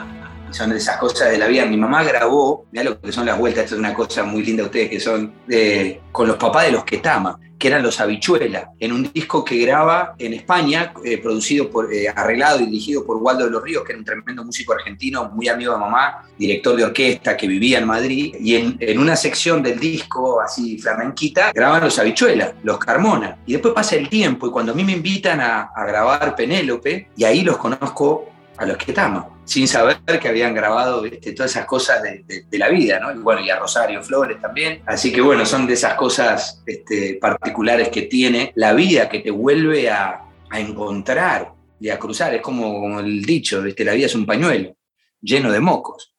son 0.50 0.70
de 0.70 0.76
esas 0.76 0.96
cosas 0.98 1.30
de 1.30 1.38
la 1.38 1.46
vida. 1.46 1.66
Mi 1.66 1.76
mamá 1.76 2.02
grabó, 2.04 2.66
mira 2.72 2.84
lo 2.84 3.00
que 3.00 3.12
son 3.12 3.26
las 3.26 3.38
vueltas, 3.38 3.64
esto 3.64 3.76
es 3.76 3.80
una 3.80 3.94
cosa 3.94 4.24
muy 4.24 4.42
linda 4.42 4.62
de 4.62 4.66
ustedes, 4.66 4.90
que 4.90 5.00
son 5.00 5.32
con 6.12 6.28
los 6.28 6.36
papás 6.36 6.66
de 6.66 6.72
los 6.72 6.84
que 6.84 6.98
tama, 6.98 7.38
que 7.60 7.68
eran 7.68 7.82
los 7.82 8.00
Habichuela, 8.00 8.72
en 8.80 8.90
un 8.90 9.12
disco 9.12 9.44
que 9.44 9.58
graba 9.58 10.14
en 10.18 10.32
España, 10.32 10.94
eh, 11.04 11.18
producido 11.18 11.70
por, 11.70 11.92
eh, 11.92 12.08
arreglado 12.08 12.60
y 12.60 12.64
dirigido 12.64 13.04
por 13.04 13.18
Waldo 13.18 13.44
de 13.44 13.50
los 13.50 13.62
Ríos, 13.62 13.84
que 13.84 13.92
era 13.92 13.98
un 13.98 14.04
tremendo 14.04 14.42
músico 14.42 14.72
argentino, 14.72 15.30
muy 15.34 15.46
amigo 15.46 15.74
de 15.74 15.78
mamá, 15.78 16.26
director 16.38 16.74
de 16.74 16.84
orquesta 16.84 17.36
que 17.36 17.46
vivía 17.46 17.78
en 17.78 17.86
Madrid, 17.86 18.34
y 18.40 18.54
en, 18.56 18.98
una 18.98 19.14
sección 19.14 19.62
del 19.62 19.78
disco, 19.78 20.40
así 20.40 20.78
flamenquita, 20.78 21.52
graban 21.54 21.84
los 21.84 21.98
Habichuela, 21.98 22.54
los 22.62 22.78
Carmona, 22.78 23.36
y 23.46 23.52
después 23.52 23.74
pasa 23.74 23.94
el 23.96 24.08
tiempo, 24.08 24.46
y 24.46 24.50
cuando 24.50 24.72
a 24.72 24.74
mí 24.74 24.82
me 24.82 24.92
invitan 24.92 25.40
a, 25.40 25.70
a 25.76 25.84
grabar 25.84 26.34
Penélope, 26.34 27.10
y 27.14 27.24
ahí 27.24 27.42
los 27.42 27.58
conozco 27.58 28.30
a 28.60 28.66
los 28.66 28.76
que 28.76 28.90
estamos, 28.90 29.24
sin 29.46 29.66
saber 29.66 30.00
que 30.20 30.28
habían 30.28 30.54
grabado 30.54 31.02
todas 31.34 31.50
esas 31.50 31.64
cosas 31.64 32.02
de, 32.02 32.58
la 32.58 32.68
vida, 32.68 33.00
¿no? 33.00 33.10
Y 33.10 33.16
bueno, 33.16 33.40
y 33.40 33.48
a 33.48 33.58
Rosario 33.58 34.02
Flores 34.02 34.38
también. 34.38 34.82
Así 34.84 35.10
que 35.10 35.22
bueno, 35.22 35.46
son 35.46 35.66
de 35.66 35.72
esas 35.72 35.94
cosas 35.94 36.62
este, 36.66 37.18
particulares 37.18 37.88
que 37.88 38.02
tiene 38.02 38.52
la 38.56 38.74
vida 38.74 39.08
que 39.08 39.20
te 39.20 39.30
vuelve 39.30 39.90
a, 39.90 40.26
encontrar 40.52 41.52
y 41.80 41.88
a 41.88 41.98
cruzar. 41.98 42.34
Es 42.34 42.42
como, 42.42 43.00
el 43.00 43.22
dicho, 43.22 43.62
¿viste? 43.62 43.82
la 43.82 43.94
vida 43.94 44.06
es 44.06 44.14
un 44.14 44.26
pañuelo 44.26 44.76
lleno 45.22 45.50
de 45.50 45.60
mocos. 45.60 46.14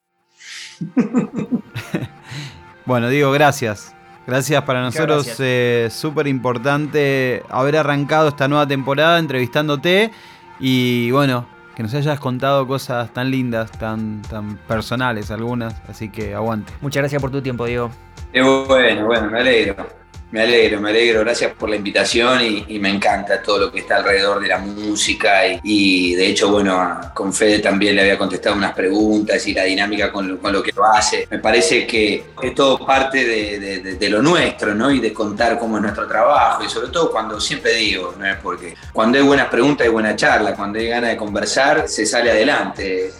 bueno, 2.85 3.07
digo, 3.07 3.31
gracias. 3.31 3.93
Gracias 4.25 4.63
para 4.63 4.81
nosotros, 4.81 5.27
eh, 5.37 5.89
súper 5.91 6.25
importante 6.25 7.43
haber 7.49 7.77
arrancado 7.77 8.29
esta 8.29 8.47
nueva 8.47 8.67
temporada 8.67 9.19
entrevistándote 9.19 10.11
y 10.59 11.11
bueno, 11.11 11.45
que 11.81 11.83
nos 11.83 11.95
hayas 11.95 12.19
contado 12.19 12.67
cosas 12.67 13.11
tan 13.11 13.31
lindas, 13.31 13.71
tan, 13.71 14.21
tan 14.21 14.57
personales 14.67 15.31
algunas, 15.31 15.81
así 15.89 16.09
que 16.09 16.35
aguante. 16.35 16.71
Muchas 16.79 17.01
gracias 17.01 17.19
por 17.19 17.31
tu 17.31 17.41
tiempo, 17.41 17.65
Diego. 17.65 17.89
Qué 18.31 18.43
bueno, 18.43 19.07
bueno, 19.07 19.31
me 19.31 19.39
alegro. 19.39 20.00
Me 20.31 20.41
alegro, 20.43 20.79
me 20.79 20.91
alegro. 20.91 21.19
Gracias 21.19 21.53
por 21.53 21.69
la 21.69 21.75
invitación 21.75 22.41
y, 22.67 22.79
me 22.79 22.89
encanta 22.89 23.43
todo 23.43 23.59
lo 23.59 23.71
que 23.71 23.81
está 23.81 23.97
alrededor 23.97 24.41
de 24.41 24.47
la 24.47 24.57
música. 24.59 25.41
Y, 25.61 26.15
de 26.15 26.27
hecho, 26.27 26.49
bueno, 26.49 26.99
con 27.13 27.33
Fede 27.33 27.59
también 27.59 27.95
le 27.95 28.01
había 28.01 28.17
contestado 28.17 28.55
unas 28.55 28.73
preguntas 28.73 29.45
y 29.47 29.53
la 29.53 29.63
dinámica 29.63 30.11
con 30.11 30.39
lo, 30.41 30.63
que 30.63 30.71
lo 30.71 30.85
hace. 30.85 31.27
Me 31.29 31.39
parece 31.39 31.85
que 31.85 32.23
es 32.41 32.55
todo 32.55 32.85
parte 32.85 33.25
de, 33.25 34.09
lo 34.09 34.21
nuestro, 34.21 34.73
¿no? 34.73 34.89
Y 34.89 34.99
de 34.99 35.13
contar 35.13 35.59
cómo 35.59 35.77
es 35.77 35.83
nuestro 35.83 36.07
trabajo. 36.07 36.63
Y 36.63 36.69
sobre 36.69 36.87
todo 36.87 37.11
cuando 37.11 37.39
siempre 37.39 37.73
digo, 37.73 38.15
¿no? 38.17 38.25
Porque 38.41 38.75
cuando 38.93 39.17
hay 39.17 39.23
buenas 39.23 39.47
preguntas 39.49 39.85
hay 39.85 39.91
buena 39.91 40.15
charla. 40.15 40.55
Cuando 40.55 40.79
hay 40.79 40.87
ganas 40.87 41.09
de 41.11 41.17
conversar, 41.17 41.87
se 41.89 42.05
sale 42.05 42.31
adelante. 42.31 43.11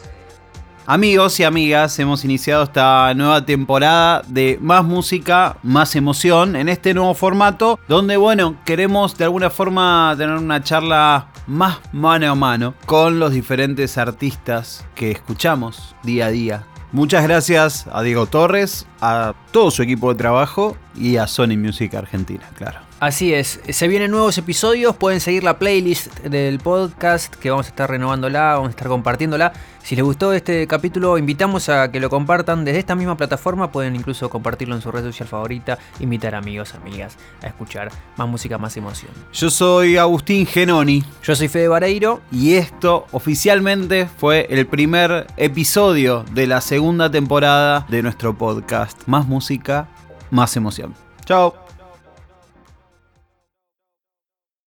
Amigos 0.88 1.40
y 1.40 1.44
amigas, 1.44 2.00
hemos 2.00 2.26
iniciado 2.26 2.64
esta 2.64 3.14
nueva 3.14 3.46
temporada 3.46 4.24
de 4.28 4.58
Más 4.60 4.84
Música, 4.84 5.58
Más 5.62 5.96
Emoción 5.96 6.56
en 6.56 6.70
este 6.70 6.96
nuevo 6.96 7.14
formato 7.14 7.80
donde, 7.88 8.18
bueno, 8.18 8.56
queremos 8.66 9.16
de 9.16 9.26
alguna 9.26 9.52
forma 9.52 10.16
tener 10.18 10.36
una 10.36 10.64
charla 10.64 11.28
más 11.46 11.78
mano 11.92 12.32
a 12.32 12.36
mano 12.36 12.74
con 12.88 13.20
los 13.20 13.32
diferentes 13.32 13.98
artistas 14.00 14.84
que 14.96 15.12
escuchamos 15.12 15.96
día 16.02 16.26
a 16.26 16.32
día. 16.32 16.64
Muchas 16.92 17.24
gracias 17.24 17.86
a 17.94 18.02
Diego 18.02 18.26
Torres, 18.26 18.88
a 19.02 19.36
todo 19.52 19.70
su 19.70 19.84
equipo 19.84 20.12
de 20.12 20.18
trabajo 20.18 20.76
y 20.96 21.18
a 21.18 21.28
Sony 21.28 21.58
Music 21.58 21.94
Argentina, 21.94 22.44
claro. 22.58 22.91
Así 23.02 23.34
es, 23.34 23.60
se 23.68 23.88
vienen 23.88 24.12
nuevos 24.12 24.38
episodios, 24.38 24.96
pueden 24.96 25.22
seguir 25.22 25.44
la 25.44 25.58
playlist 25.58 26.20
del 26.20 26.60
podcast 26.60 27.34
que 27.34 27.50
vamos 27.50 27.66
a 27.66 27.70
estar 27.70 27.90
renovándola, 27.90 28.54
vamos 28.54 28.68
a 28.68 28.70
estar 28.70 28.90
compartiéndola. 28.90 29.54
Si 29.82 29.96
les 29.96 30.06
gustó 30.06 30.34
este 30.34 30.68
capítulo, 30.68 31.18
invitamos 31.18 31.68
a 31.70 31.92
que 31.92 32.00
lo 32.00 32.12
compartan 32.12 32.64
desde 32.64 32.78
esta 32.78 32.94
misma 32.94 33.18
plataforma, 33.18 33.72
pueden 33.72 33.96
incluso 33.96 34.30
compartirlo 34.30 34.76
en 34.76 34.84
su 34.84 34.92
red 34.92 35.02
social 35.02 35.28
favorita, 35.28 35.80
invitar 36.00 36.36
amigos, 36.36 36.76
amigas 36.76 37.18
a 37.42 37.48
escuchar 37.48 37.92
más 38.18 38.28
música, 38.28 38.60
más 38.60 38.78
emoción. 38.78 39.12
Yo 39.34 39.50
soy 39.50 39.98
Agustín 39.98 40.46
Genoni. 40.46 41.04
Yo 41.24 41.36
soy 41.36 41.48
Fede 41.48 41.70
Vareiro. 41.70 42.22
Y 42.32 42.54
esto 42.54 43.08
oficialmente 43.14 44.08
fue 44.16 44.46
el 44.52 44.68
primer 44.68 45.26
episodio 45.38 46.24
de 46.34 46.46
la 46.46 46.62
segunda 46.62 47.10
temporada 47.10 47.84
de 47.90 48.04
nuestro 48.04 48.38
podcast. 48.38 49.02
Más 49.08 49.26
música, 49.26 49.88
más 50.30 50.56
emoción. 50.56 50.94
Chao. 51.26 51.71